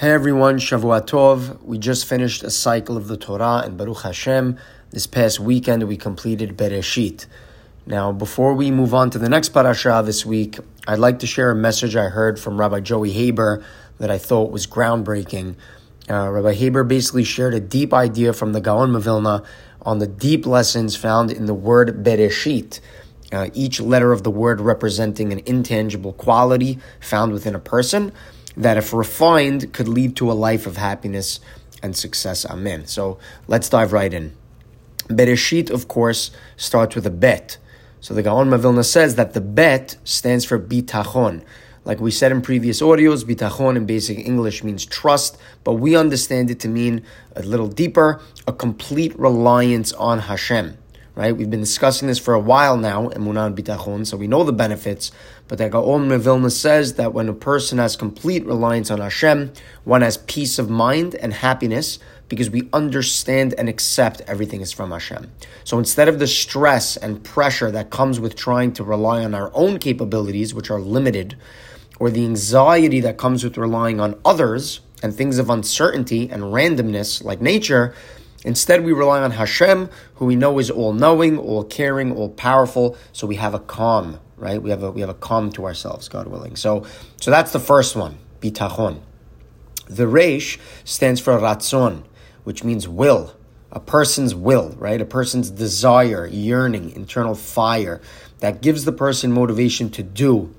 [0.00, 1.60] Hey everyone, Shavua Tov.
[1.64, 4.56] We just finished a cycle of the Torah and Baruch Hashem.
[4.92, 7.26] This past weekend we completed Bereshit.
[7.84, 11.50] Now, before we move on to the next parasha this week, I'd like to share
[11.50, 13.64] a message I heard from Rabbi Joey Haber
[13.98, 15.56] that I thought was groundbreaking.
[16.08, 19.44] Uh, Rabbi Haber basically shared a deep idea from the Gaon Mavilna
[19.82, 22.78] on the deep lessons found in the word Bereshit.
[23.32, 28.12] Uh, each letter of the word representing an intangible quality found within a person
[28.58, 31.40] that, if refined, could lead to a life of happiness
[31.82, 32.44] and success.
[32.44, 32.86] Amen.
[32.86, 34.34] So let's dive right in.
[35.08, 37.56] Bereshit, of course, starts with a bet.
[38.00, 41.42] So the Gaon Mavilna says that the bet stands for bitachon.
[41.84, 46.50] Like we said in previous audios, bitachon in basic English means trust, but we understand
[46.50, 47.02] it to mean
[47.34, 50.76] a little deeper, a complete reliance on Hashem
[51.18, 51.36] right?
[51.36, 55.10] We've been discussing this for a while now, emunah bitachon, so we know the benefits.
[55.48, 60.02] But the Gaon Mevilna says that when a person has complete reliance on Hashem, one
[60.02, 65.32] has peace of mind and happiness because we understand and accept everything is from Hashem.
[65.64, 69.50] So instead of the stress and pressure that comes with trying to rely on our
[69.54, 71.36] own capabilities, which are limited,
[71.98, 77.24] or the anxiety that comes with relying on others and things of uncertainty and randomness
[77.24, 77.92] like nature,
[78.44, 82.96] Instead, we rely on Hashem, who we know is all knowing, all caring, all powerful.
[83.12, 84.62] So we have a calm, right?
[84.62, 86.56] We have a we have a calm to ourselves, God willing.
[86.56, 86.86] So
[87.20, 89.00] so that's the first one, bitachon.
[89.88, 92.04] The resh stands for ratzon,
[92.44, 93.34] which means will,
[93.72, 95.00] a person's will, right?
[95.00, 98.00] A person's desire, yearning, internal fire
[98.38, 100.54] that gives the person motivation to do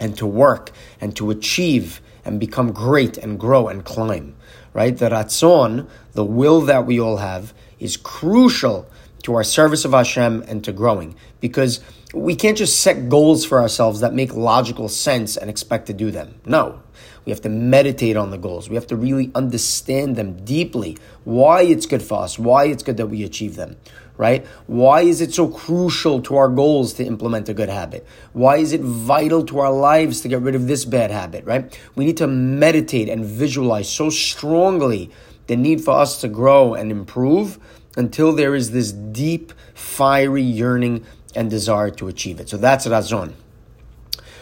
[0.00, 4.36] and to work and to achieve and become great and grow and climb
[4.76, 4.98] right?
[4.98, 8.86] The ratzon, the will that we all have, is crucial
[9.22, 11.80] to our service of Hashem and to growing because
[12.12, 16.10] we can't just set goals for ourselves that make logical sense and expect to do
[16.10, 16.34] them.
[16.44, 16.82] No.
[17.24, 18.68] We have to meditate on the goals.
[18.68, 20.98] We have to really understand them deeply.
[21.24, 23.78] Why it's good for us, why it's good that we achieve them
[24.16, 24.46] right?
[24.66, 28.06] Why is it so crucial to our goals to implement a good habit?
[28.32, 31.78] Why is it vital to our lives to get rid of this bad habit, right?
[31.94, 35.10] We need to meditate and visualize so strongly
[35.46, 37.58] the need for us to grow and improve
[37.96, 41.04] until there is this deep, fiery yearning
[41.34, 42.48] and desire to achieve it.
[42.48, 43.34] So that's Ratzon.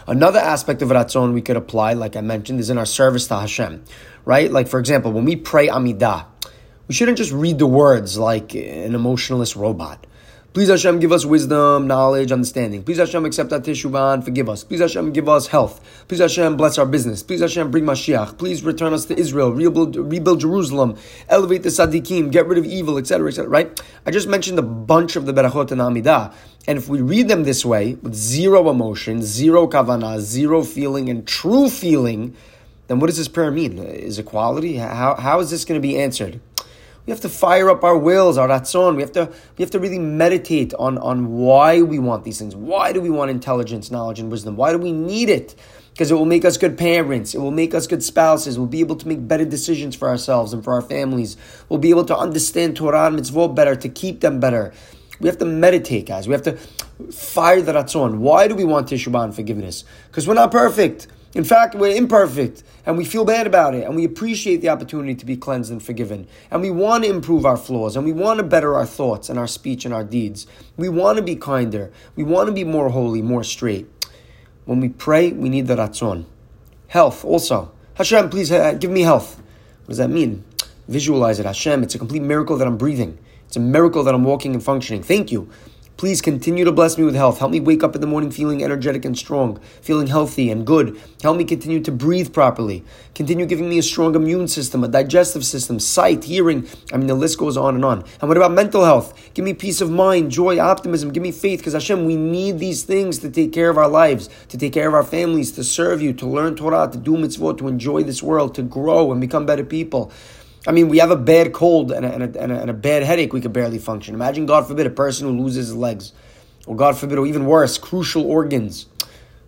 [0.06, 3.36] Another aspect of Ratzon we could apply, like I mentioned, is in our service to
[3.36, 3.84] Hashem,
[4.24, 4.50] right?
[4.50, 6.26] Like, for example, when we pray Amidah,
[6.86, 10.06] we shouldn't just read the words like an emotionless robot.
[10.52, 12.84] Please Hashem give us wisdom, knowledge, understanding.
[12.84, 14.62] Please Hashem accept our teshuvah and forgive us.
[14.62, 15.80] Please Hashem give us health.
[16.06, 17.24] Please Hashem bless our business.
[17.24, 18.38] Please Hashem bring Mashiach.
[18.38, 19.50] Please return us to Israel.
[19.50, 20.96] Rebuild, rebuild Jerusalem.
[21.28, 22.30] Elevate the Sadiqim.
[22.30, 23.50] Get rid of evil, etc., etc.
[23.50, 23.82] Right?
[24.06, 26.32] I just mentioned a bunch of the Berachot and Amidah.
[26.68, 31.26] And if we read them this way, with zero emotion, zero kavanah, zero feeling, and
[31.26, 32.36] true feeling,
[32.86, 33.78] then what does this prayer mean?
[33.78, 34.76] Is equality?
[34.76, 36.40] How, how is this going to be answered?
[37.06, 38.96] We have to fire up our wills, our ratzon.
[38.96, 42.56] We have to we have to really meditate on, on why we want these things.
[42.56, 44.56] Why do we want intelligence, knowledge, and wisdom?
[44.56, 45.54] Why do we need it?
[45.92, 47.34] Because it will make us good parents.
[47.34, 48.58] It will make us good spouses.
[48.58, 51.36] We'll be able to make better decisions for ourselves and for our families.
[51.68, 54.72] We'll be able to understand Torah and mitzvot better, to keep them better.
[55.20, 56.26] We have to meditate, guys.
[56.26, 56.56] We have to
[57.12, 58.18] fire the ratzon.
[58.18, 59.84] Why do we want teshuvah and forgiveness?
[60.08, 61.06] Because we're not perfect.
[61.34, 65.16] In fact, we're imperfect and we feel bad about it and we appreciate the opportunity
[65.16, 66.28] to be cleansed and forgiven.
[66.50, 69.36] And we want to improve our flaws and we want to better our thoughts and
[69.36, 70.46] our speech and our deeds.
[70.76, 71.92] We want to be kinder.
[72.14, 73.88] We want to be more holy, more straight.
[74.64, 76.26] When we pray, we need the ratzon.
[76.86, 77.72] Health also.
[77.94, 79.36] Hashem, please uh, give me health.
[79.80, 80.44] What does that mean?
[80.86, 81.46] Visualize it.
[81.46, 83.18] Hashem, it's a complete miracle that I'm breathing.
[83.46, 85.02] It's a miracle that I'm walking and functioning.
[85.02, 85.50] Thank you.
[85.96, 87.38] Please continue to bless me with health.
[87.38, 91.00] Help me wake up in the morning feeling energetic and strong, feeling healthy and good.
[91.22, 92.82] Help me continue to breathe properly.
[93.14, 96.66] Continue giving me a strong immune system, a digestive system, sight, hearing.
[96.92, 98.04] I mean, the list goes on and on.
[98.20, 99.32] And what about mental health?
[99.34, 101.12] Give me peace of mind, joy, optimism.
[101.12, 104.28] Give me faith, because Hashem, we need these things to take care of our lives,
[104.48, 107.58] to take care of our families, to serve you, to learn Torah, to do mitzvot,
[107.58, 110.10] to enjoy this world, to grow and become better people.
[110.66, 112.74] I mean, we have a bad cold and a, and, a, and, a, and a,
[112.74, 114.14] bad headache, we could barely function.
[114.14, 116.12] Imagine, God forbid, a person who loses his legs,
[116.66, 118.86] or God forbid, or even worse, crucial organs.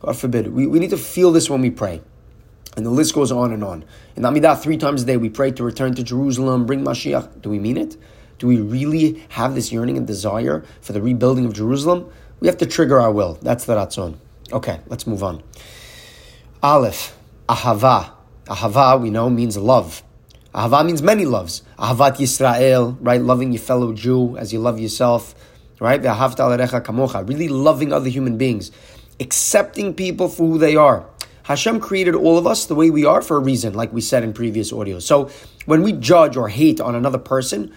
[0.00, 0.52] God forbid.
[0.52, 2.02] We, we need to feel this when we pray.
[2.76, 3.84] And the list goes on and on.
[4.16, 7.40] In Amidah, three times a day, we pray to return to Jerusalem, bring Mashiach.
[7.40, 7.96] Do we mean it?
[8.38, 12.10] Do we really have this yearning and desire for the rebuilding of Jerusalem?
[12.40, 13.38] We have to trigger our will.
[13.40, 14.16] That's the ratzon.
[14.52, 15.42] Okay, let's move on.
[16.62, 17.16] Aleph,
[17.48, 18.10] ahava.
[18.46, 20.02] Ahava, we know, means love.
[20.56, 21.62] Ahava means many loves.
[21.78, 23.20] Ahavat Yisrael, right?
[23.20, 25.34] Loving your fellow Jew as you love yourself,
[25.80, 26.00] right?
[26.00, 27.28] kamocha.
[27.28, 28.72] Really loving other human beings.
[29.20, 31.06] Accepting people for who they are.
[31.42, 34.24] Hashem created all of us the way we are for a reason, like we said
[34.24, 35.02] in previous audios.
[35.02, 35.30] So
[35.66, 37.72] when we judge or hate on another person,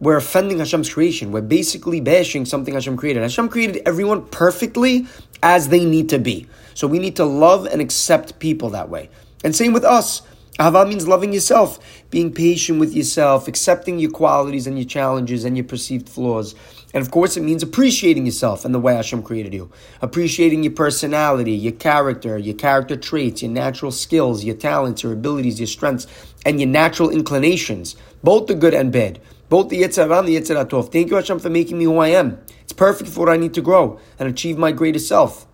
[0.00, 1.30] we're offending Hashem's creation.
[1.30, 3.22] We're basically bashing something Hashem created.
[3.22, 5.06] Hashem created everyone perfectly
[5.40, 6.48] as they need to be.
[6.74, 9.08] So we need to love and accept people that way.
[9.44, 10.22] And same with us.
[10.58, 11.80] Ahava means loving yourself,
[12.10, 16.54] being patient with yourself, accepting your qualities and your challenges and your perceived flaws.
[16.94, 19.72] And of course, it means appreciating yourself and the way Hashem created you.
[20.00, 25.58] Appreciating your personality, your character, your character traits, your natural skills, your talents, your abilities,
[25.58, 26.06] your strengths,
[26.46, 29.20] and your natural inclinations, both the good and bad.
[29.48, 30.92] Both the Yetzer Hara and the Yetzer Hatov.
[30.92, 32.38] Thank you, Hashem, for making me who I am.
[32.62, 35.46] It's perfect for what I need to grow and achieve my greatest self.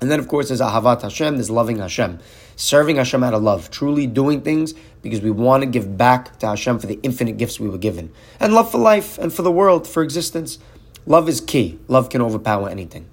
[0.00, 2.18] And then, of course, there's Ahavat Hashem, there's loving Hashem.
[2.56, 3.70] Serving Hashem out of love.
[3.70, 7.58] Truly doing things because we want to give back to Hashem for the infinite gifts
[7.58, 8.12] we were given.
[8.38, 10.58] And love for life and for the world, for existence.
[11.06, 11.78] Love is key.
[11.88, 13.08] Love can overpower anything.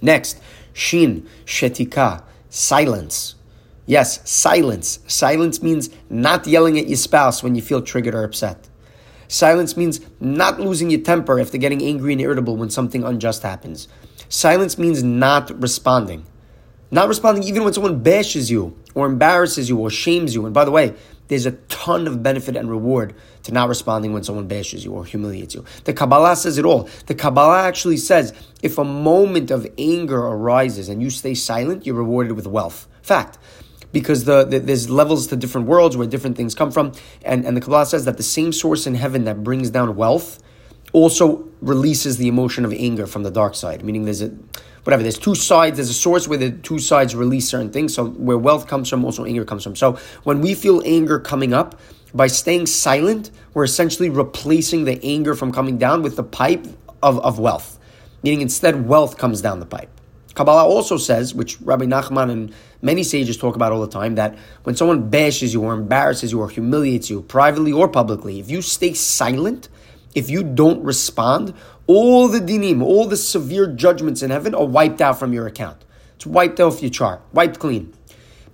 [0.00, 0.40] Next,
[0.72, 3.34] Shin, Shetika, silence.
[3.86, 5.00] Yes, silence.
[5.06, 8.68] Silence means not yelling at your spouse when you feel triggered or upset.
[9.28, 13.88] Silence means not losing your temper after getting angry and irritable when something unjust happens.
[14.32, 16.24] Silence means not responding.
[16.90, 20.46] Not responding even when someone bashes you or embarrasses you or shames you.
[20.46, 20.94] And by the way,
[21.28, 25.04] there's a ton of benefit and reward to not responding when someone bashes you or
[25.04, 25.66] humiliates you.
[25.84, 26.88] The Kabbalah says it all.
[27.08, 28.32] The Kabbalah actually says
[28.62, 32.88] if a moment of anger arises and you stay silent, you're rewarded with wealth.
[33.02, 33.36] Fact.
[33.92, 36.92] Because the, the, there's levels to different worlds where different things come from.
[37.22, 40.42] And, and the Kabbalah says that the same source in heaven that brings down wealth
[40.92, 44.32] also releases the emotion of anger from the dark side, meaning there's a
[44.84, 45.02] whatever.
[45.02, 45.76] There's two sides.
[45.76, 47.94] There's a source where the two sides release certain things.
[47.94, 49.76] So where wealth comes from, also anger comes from.
[49.76, 51.78] So when we feel anger coming up,
[52.14, 56.66] by staying silent, we're essentially replacing the anger from coming down with the pipe
[57.02, 57.78] of, of wealth.
[58.22, 59.88] Meaning instead, wealth comes down the pipe.
[60.34, 64.36] Kabbalah also says, which Rabbi Nachman and many sages talk about all the time, that
[64.62, 68.62] when someone bashes you or embarrasses you or humiliates you, privately or publicly, if you
[68.62, 69.68] stay silent,
[70.14, 71.54] if you don't respond,
[71.86, 75.84] all the dinim, all the severe judgments in heaven are wiped out from your account.
[76.16, 77.92] It's wiped off your chart, wiped clean.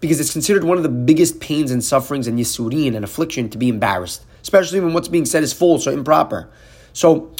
[0.01, 3.59] Because it's considered one of the biggest pains and sufferings and yisurin and affliction to
[3.59, 6.49] be embarrassed, especially when what's being said is false or improper.
[6.93, 7.33] So,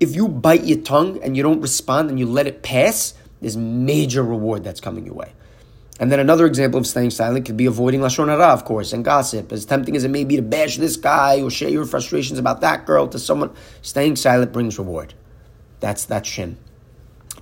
[0.00, 3.56] if you bite your tongue and you don't respond and you let it pass, there's
[3.56, 5.32] major reward that's coming your way.
[6.00, 9.04] And then another example of staying silent could be avoiding lashon hara, of course, and
[9.04, 9.52] gossip.
[9.52, 12.60] As tempting as it may be to bash this guy or share your frustrations about
[12.62, 15.14] that girl to someone, staying silent brings reward.
[15.78, 16.56] That's that shin.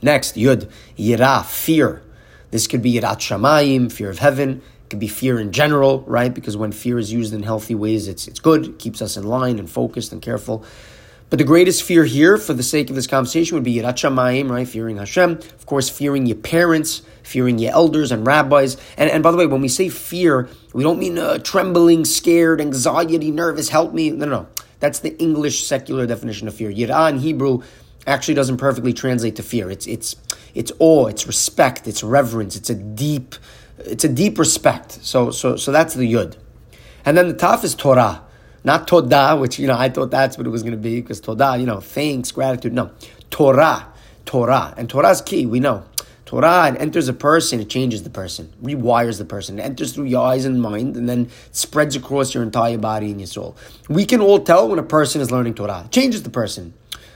[0.03, 2.03] Next, yud, yira, fear.
[2.51, 4.61] This could be yirat shamayim, fear of heaven.
[4.85, 6.33] It could be fear in general, right?
[6.35, 9.25] Because when fear is used in healthy ways, it's it's good, it keeps us in
[9.25, 10.65] line and focused and careful.
[11.33, 14.51] But the greatest fear here, for the sake of this conversation, would be Yirat Shamayim,
[14.51, 14.69] right?
[14.69, 15.31] Fearing Hashem.
[15.31, 18.77] Of course, fearing your parents, fearing your elders and rabbis.
[18.99, 22.61] And, and by the way, when we say fear, we don't mean uh, trembling, scared,
[22.61, 24.11] anxiety, nervous, help me.
[24.11, 24.49] No, no, no.
[24.79, 26.71] That's the English secular definition of fear.
[26.71, 27.63] Yirah in Hebrew
[28.07, 29.71] actually doesn't perfectly translate to fear.
[29.71, 30.17] It's, it's,
[30.53, 33.37] it's awe, it's respect, it's reverence, it's a deep,
[33.79, 35.03] it's a deep respect.
[35.03, 36.37] So, so, so that's the Yud.
[37.07, 38.21] And then the Taf is Torah.
[38.65, 41.21] Not Todah, which, you know, I thought that's what it was going to be, because
[41.21, 42.73] Todah, you know, thanks, gratitude.
[42.73, 42.93] No.
[43.31, 43.89] Torah.
[44.25, 44.75] Torah.
[44.77, 45.85] And Torah is key, we know.
[46.25, 49.59] Torah, it enters a person, it changes the person, rewires the person.
[49.59, 53.21] It enters through your eyes and mind, and then spreads across your entire body and
[53.21, 53.55] your soul.
[53.89, 55.83] We can all tell when a person is learning Torah.
[55.85, 56.73] It changes the person.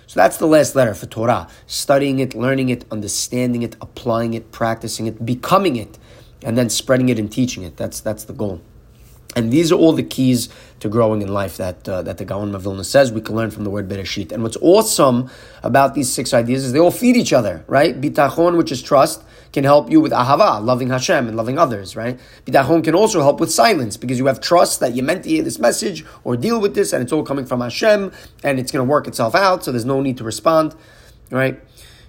[0.06, 1.48] So that's the last letter for Torah.
[1.66, 5.98] Studying it, learning it, understanding it, applying it, practicing it, becoming it,
[6.42, 7.78] and then spreading it and teaching it.
[7.78, 8.60] That's, that's the goal.
[9.36, 10.48] And these are all the keys
[10.80, 13.50] to growing in life that uh, that the Gaon of Vilna says we can learn
[13.50, 14.32] from the word Bereshit.
[14.32, 15.30] And what's awesome
[15.62, 18.00] about these six ideas is they all feed each other, right?
[18.00, 22.18] Bitachon, which is trust, can help you with ahava, loving Hashem and loving others, right?
[22.46, 25.42] Bitachon can also help with silence because you have trust that you're meant to hear
[25.42, 28.12] this message or deal with this, and it's all coming from Hashem,
[28.42, 30.74] and it's going to work itself out, so there's no need to respond,
[31.30, 31.60] right?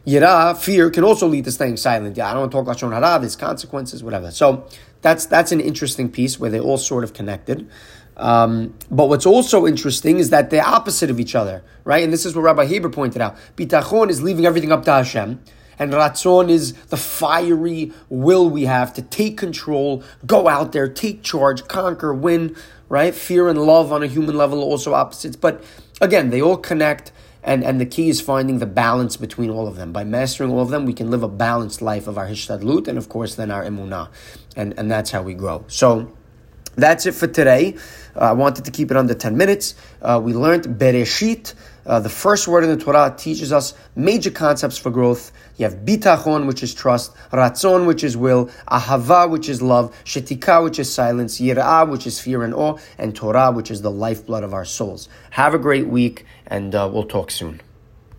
[0.07, 2.15] Yira, fear, can also lead to staying silent.
[2.15, 3.19] Yeah, I don't want to talk lashon hara.
[3.19, 4.31] There's consequences, whatever.
[4.31, 4.65] So
[5.01, 7.69] that's that's an interesting piece where they're all sort of connected.
[8.15, 12.03] Um, but what's also interesting is that they're opposite of each other, right?
[12.03, 13.35] And this is what Rabbi Haber pointed out.
[13.57, 15.39] Bitachon is leaving everything up to Hashem,
[15.77, 21.21] and Ratzon is the fiery will we have to take control, go out there, take
[21.21, 22.55] charge, conquer, win,
[22.89, 23.13] right?
[23.13, 25.35] Fear and love on a human level are also opposites.
[25.35, 25.63] But
[26.01, 27.11] again, they all connect.
[27.47, 29.93] And, and the key is finding the balance between all of them.
[29.93, 32.97] By mastering all of them, we can live a balanced life of our hishtadlut and,
[32.97, 34.09] of course, then our emunah.
[34.57, 35.63] And, and that's how we grow.
[35.69, 36.11] So
[36.77, 37.75] that's it for today.
[38.15, 39.75] Uh, I wanted to keep it under 10 minutes.
[40.01, 41.53] Uh, we learned Bereshit.
[41.85, 45.31] Uh, the first word in the Torah teaches us major concepts for growth.
[45.57, 50.63] You have bitachon, which is trust, ratzon, which is will, ahava, which is love, shetika,
[50.63, 54.43] which is silence, yirah, which is fear and awe, and Torah, which is the lifeblood
[54.43, 55.07] of our souls.
[55.31, 57.61] Have a great week, and uh, we'll talk soon.